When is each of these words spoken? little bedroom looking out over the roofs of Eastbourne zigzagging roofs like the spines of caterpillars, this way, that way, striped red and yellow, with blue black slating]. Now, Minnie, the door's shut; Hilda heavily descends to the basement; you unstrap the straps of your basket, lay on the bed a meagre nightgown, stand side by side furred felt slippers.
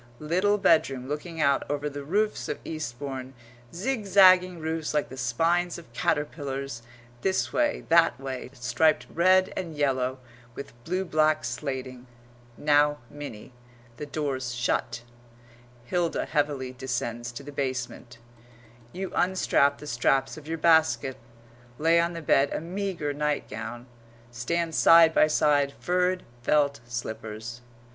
little 0.17 0.57
bedroom 0.57 1.07
looking 1.07 1.39
out 1.39 1.61
over 1.69 1.87
the 1.87 2.03
roofs 2.03 2.49
of 2.49 2.57
Eastbourne 2.65 3.35
zigzagging 3.71 4.57
roofs 4.57 4.95
like 4.95 5.09
the 5.09 5.15
spines 5.15 5.77
of 5.77 5.93
caterpillars, 5.93 6.81
this 7.21 7.53
way, 7.53 7.85
that 7.89 8.19
way, 8.19 8.49
striped 8.51 9.05
red 9.13 9.53
and 9.55 9.75
yellow, 9.75 10.17
with 10.55 10.73
blue 10.85 11.05
black 11.05 11.45
slating]. 11.45 12.07
Now, 12.57 12.97
Minnie, 13.11 13.53
the 13.97 14.07
door's 14.07 14.55
shut; 14.55 15.03
Hilda 15.85 16.25
heavily 16.25 16.71
descends 16.71 17.31
to 17.33 17.43
the 17.43 17.51
basement; 17.51 18.17
you 18.93 19.11
unstrap 19.13 19.77
the 19.77 19.85
straps 19.85 20.35
of 20.35 20.47
your 20.47 20.57
basket, 20.57 21.15
lay 21.77 21.99
on 21.99 22.13
the 22.13 22.23
bed 22.23 22.51
a 22.51 22.59
meagre 22.59 23.13
nightgown, 23.13 23.85
stand 24.31 24.73
side 24.73 25.13
by 25.13 25.27
side 25.27 25.73
furred 25.79 26.23
felt 26.41 26.79
slippers. 26.87 27.61